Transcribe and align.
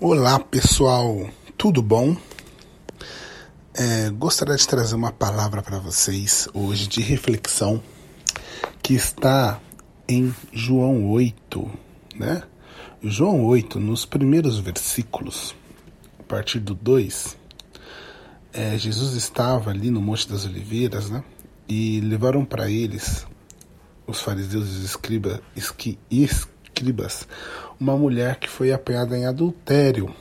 Olá 0.00 0.38
pessoal, 0.38 1.28
tudo 1.56 1.82
bom? 1.82 2.16
É, 3.74 4.08
gostaria 4.10 4.54
de 4.54 4.64
trazer 4.64 4.94
uma 4.94 5.10
palavra 5.10 5.60
para 5.60 5.80
vocês 5.80 6.48
hoje 6.54 6.86
de 6.86 7.00
reflexão 7.00 7.82
que 8.80 8.94
está 8.94 9.60
em 10.08 10.32
João 10.52 11.10
8, 11.10 11.68
né? 12.14 12.44
João 13.02 13.44
8, 13.44 13.80
nos 13.80 14.06
primeiros 14.06 14.60
versículos, 14.60 15.52
a 16.20 16.22
partir 16.22 16.60
do 16.60 16.76
2, 16.76 17.36
é, 18.52 18.78
Jesus 18.78 19.14
estava 19.14 19.70
ali 19.70 19.90
no 19.90 20.00
Monte 20.00 20.28
das 20.28 20.44
Oliveiras, 20.44 21.10
né? 21.10 21.24
E 21.68 22.00
levaram 22.02 22.44
para 22.44 22.70
eles, 22.70 23.26
os 24.06 24.20
fariseus 24.20 24.68
e 24.68 24.78
os 24.78 24.84
escribas, 24.84 25.40
esqui, 25.56 25.98
escribas 26.78 27.26
uma 27.78 27.96
mulher 27.96 28.36
que 28.36 28.48
foi 28.48 28.72
apanhada 28.72 29.16
em 29.16 29.26
adultério. 29.26 30.14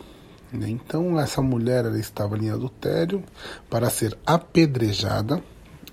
Né? 0.52 0.70
Então, 0.70 1.20
essa 1.20 1.42
mulher 1.42 1.86
ela 1.86 2.00
estava 2.00 2.38
em 2.38 2.50
adultério 2.50 3.24
para 3.70 3.90
ser 3.90 4.18
apedrejada, 4.26 5.42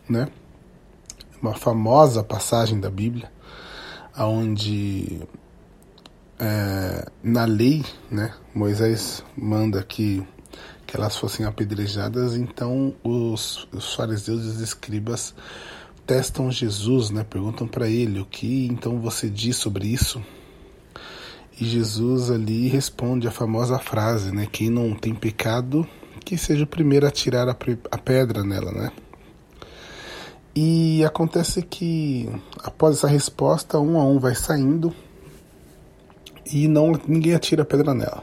né? 0.08 0.28
Uma 1.40 1.54
famosa 1.54 2.22
passagem 2.22 2.80
da 2.80 2.90
Bíblia, 2.90 3.30
onde 4.16 5.20
é, 6.38 7.06
na 7.22 7.44
lei, 7.44 7.84
né, 8.10 8.32
Moisés 8.54 9.22
manda 9.36 9.82
que, 9.82 10.26
que 10.86 10.96
elas 10.96 11.16
fossem 11.18 11.44
apedrejadas, 11.44 12.34
então 12.34 12.94
os, 13.04 13.68
os 13.72 13.94
fariseus 13.94 14.42
e 14.44 14.48
os 14.48 14.60
escribas 14.60 15.34
testam 16.06 16.50
Jesus, 16.50 17.10
né, 17.10 17.24
perguntam 17.24 17.68
para 17.68 17.88
ele 17.88 18.20
o 18.20 18.24
que 18.24 18.66
então 18.66 18.98
você 18.98 19.28
diz 19.28 19.56
sobre 19.56 19.86
isso, 19.86 20.22
e 21.60 21.64
Jesus 21.64 22.30
ali 22.30 22.68
responde 22.68 23.28
a 23.28 23.30
famosa 23.30 23.78
frase, 23.78 24.32
né? 24.32 24.48
Quem 24.50 24.68
não 24.68 24.94
tem 24.94 25.14
pecado, 25.14 25.86
que 26.24 26.36
seja 26.36 26.64
o 26.64 26.66
primeiro 26.66 27.06
a 27.06 27.10
tirar 27.10 27.48
a, 27.48 27.56
a 27.90 27.98
pedra 27.98 28.42
nela, 28.42 28.72
né? 28.72 28.92
E 30.54 31.04
acontece 31.04 31.62
que 31.62 32.28
após 32.62 32.96
essa 32.96 33.08
resposta, 33.08 33.78
um 33.78 33.98
a 34.00 34.04
um 34.04 34.18
vai 34.18 34.34
saindo 34.34 34.94
e 36.52 36.68
não 36.68 36.92
ninguém 37.06 37.34
atira 37.34 37.62
a 37.62 37.66
pedra 37.66 37.94
nela. 37.94 38.22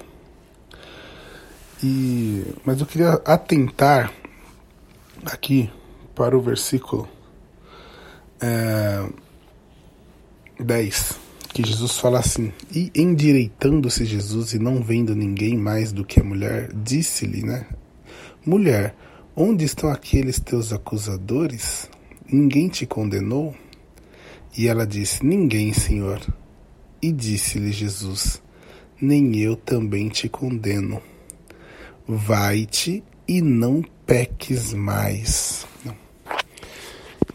E 1.84 2.46
mas 2.66 2.80
eu 2.80 2.86
queria 2.86 3.14
atentar 3.26 4.12
aqui 5.26 5.70
para 6.14 6.38
o 6.38 6.42
versículo 6.42 7.08
é, 8.42 9.10
10 10.60 11.21
que 11.54 11.66
Jesus 11.66 11.98
fala 11.98 12.20
assim: 12.20 12.52
E 12.74 12.92
endireitando-se 12.96 14.06
Jesus 14.06 14.54
e 14.54 14.60
não 14.60 14.82
vendo 14.82 15.16
ninguém 15.16 15.58
mais 15.58 15.92
do 15.92 16.06
que 16.06 16.20
a 16.20 16.24
mulher, 16.24 16.72
disse-lhe, 16.74 17.44
né? 17.44 17.68
Mulher, 18.46 18.96
onde 19.36 19.66
estão 19.66 19.90
aqueles 19.90 20.40
teus 20.40 20.74
acusadores? 20.74 21.90
Ninguém 22.32 22.70
te 22.70 22.86
condenou? 22.86 23.56
E 24.58 24.68
ela 24.68 24.86
disse: 24.86 25.26
Ninguém, 25.26 25.74
Senhor. 25.74 26.22
E 27.02 27.12
disse-lhe 27.12 27.72
Jesus: 27.72 28.42
Nem 29.00 29.38
eu 29.38 29.56
também 29.56 30.10
te 30.10 30.30
condeno. 30.30 31.02
Vai-te 32.08 33.04
e 33.28 33.42
não 33.42 33.84
peques 34.06 34.74
mais. 34.74 35.66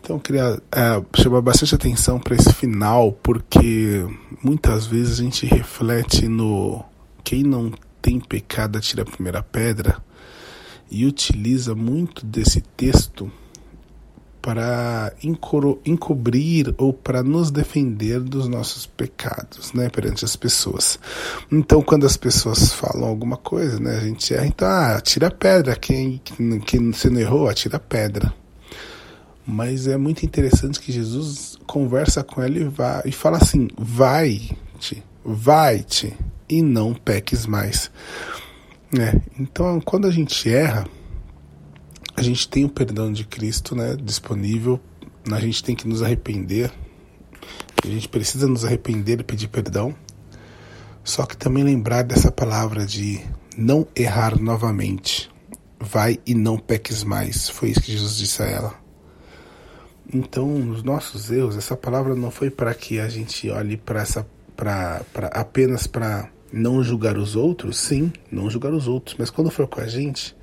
Então 0.07 0.15
eu 0.15 0.21
queria 0.21 0.63
é, 0.71 1.03
chamar 1.21 1.41
bastante 1.41 1.75
atenção 1.75 2.21
para 2.21 2.37
esse 2.37 2.55
final, 2.55 3.11
porque 3.11 4.07
muitas 4.41 4.87
vezes 4.87 5.19
a 5.19 5.23
gente 5.25 5.45
reflete 5.47 6.29
no 6.29 6.85
quem 7.25 7.43
não 7.43 7.73
tem 8.01 8.21
pecado 8.21 8.79
atira 8.79 9.03
a 9.03 9.05
primeira 9.05 9.43
pedra 9.43 10.01
e 10.89 11.05
utiliza 11.05 11.75
muito 11.75 12.25
desse 12.25 12.61
texto 12.61 13.29
para 14.41 15.13
encobrir 15.85 16.73
ou 16.79 16.93
para 16.93 17.21
nos 17.25 17.51
defender 17.51 18.21
dos 18.21 18.47
nossos 18.47 18.87
pecados, 18.87 19.73
né, 19.73 19.89
perante 19.89 20.25
as 20.25 20.37
pessoas. 20.37 21.01
Então, 21.51 21.83
quando 21.83 22.07
as 22.07 22.17
pessoas 22.17 22.73
falam 22.73 23.09
alguma 23.09 23.37
coisa, 23.37 23.81
né, 23.81 23.97
a 23.97 24.05
gente 24.05 24.33
erra, 24.33 24.47
então, 24.47 24.69
ah, 24.69 24.99
atira 24.99 25.27
a 25.27 25.33
pedra, 25.33 25.75
quem, 25.75 26.23
quem 26.65 26.93
você 26.93 27.11
não 27.11 27.21
errou, 27.21 27.49
atira 27.49 27.79
a 27.79 27.81
pedra. 27.81 28.46
Mas 29.47 29.87
é 29.87 29.97
muito 29.97 30.27
interessante 30.27 30.81
que 30.81 30.91
Jesus 30.91 31.57
conversa 31.67 32.25
com 32.25 32.43
ela 32.43 32.59
e, 32.59 32.65
vai, 32.65 33.03
e 33.07 33.13
fala 33.13 33.39
assim: 33.39 33.69
vai-te, 33.79 35.05
vai-te 35.25 36.17
e 36.49 36.61
não 36.63 36.93
peques 36.93 37.47
mais. 37.47 37.91
É, 38.99 39.21
então, 39.39 39.81
quando 39.81 40.07
a 40.07 40.11
gente 40.11 40.51
erra, 40.51 40.85
a 42.17 42.23
gente 42.23 42.49
tem 42.49 42.65
o 42.65 42.69
perdão 42.69 43.13
de 43.13 43.25
Cristo 43.25 43.77
né, 43.77 43.97
disponível, 43.97 44.81
a 45.31 45.39
gente 45.39 45.63
tem 45.63 45.77
que 45.77 45.87
nos 45.87 46.03
arrepender, 46.03 46.73
a 47.85 47.87
gente 47.87 48.09
precisa 48.09 48.49
nos 48.49 48.65
arrepender 48.65 49.21
e 49.21 49.25
pedir 49.25 49.49
perdão, 49.49 49.95
só 51.05 51.25
que 51.25 51.37
também 51.37 51.63
lembrar 51.63 52.03
dessa 52.03 52.33
palavra 52.33 52.85
de 52.85 53.21
não 53.57 53.87
errar 53.95 54.41
novamente. 54.41 55.31
Vai 55.79 56.19
e 56.27 56.35
não 56.35 56.59
peques 56.59 57.05
mais. 57.05 57.49
Foi 57.49 57.69
isso 57.69 57.83
que 57.83 57.93
Jesus 57.93 58.17
disse 58.17 58.43
a 58.43 58.47
ela. 58.47 58.86
Então, 60.13 60.71
os 60.71 60.83
nossos 60.83 61.31
erros, 61.31 61.57
essa 61.57 61.77
palavra 61.77 62.15
não 62.15 62.31
foi 62.31 62.51
para 62.51 62.73
que 62.75 63.01
a 63.01 63.09
gente 63.09 63.51
olhe 63.51 63.77
para 63.77 64.03
essa 64.03 64.27
para 64.57 65.05
apenas 65.33 65.87
para 65.87 66.31
não 66.51 66.83
julgar 66.83 67.19
os 67.19 67.37
outros, 67.37 67.77
sim, 67.77 68.11
não 68.31 68.49
julgar 68.49 68.73
os 68.73 68.89
outros, 68.89 69.17
mas 69.19 69.29
quando 69.29 69.51
for 69.51 69.67
com 69.67 69.81
a 69.81 69.87
gente, 69.87 70.35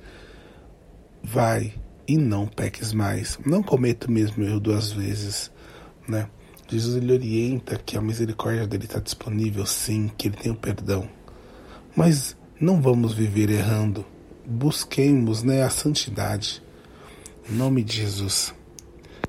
vai 1.22 1.74
e 2.06 2.16
não 2.16 2.46
peques 2.46 2.92
mais. 2.92 3.38
Não 3.44 3.62
cometa 3.62 4.06
o 4.06 4.10
mesmo 4.10 4.44
erro 4.44 4.60
duas 4.60 4.92
vezes, 4.92 5.50
né? 6.06 6.28
Jesus 6.68 6.96
ele 6.96 7.12
orienta 7.12 7.76
que 7.76 7.96
a 7.96 8.00
misericórdia 8.00 8.66
dele 8.66 8.84
está 8.84 9.00
disponível, 9.00 9.66
sim, 9.66 10.10
que 10.16 10.28
ele 10.28 10.36
tem 10.36 10.52
o 10.52 10.56
perdão. 10.56 11.08
Mas 11.96 12.36
não 12.60 12.80
vamos 12.80 13.12
viver 13.12 13.50
errando. 13.50 14.04
Busquemos, 14.46 15.42
né, 15.42 15.62
a 15.62 15.70
santidade. 15.70 16.62
Em 17.48 17.54
nome 17.54 17.82
de 17.82 17.96
Jesus. 17.96 18.54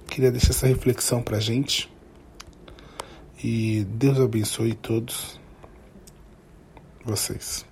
Queria 0.08 0.32
deixar 0.32 0.52
essa 0.52 0.68
reflexão 0.68 1.22
para 1.22 1.40
gente. 1.40 1.92
E 3.44 3.84
Deus 3.90 4.20
abençoe 4.20 4.74
todos 4.74 5.40
vocês. 7.04 7.66